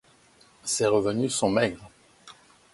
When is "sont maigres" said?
1.35-1.87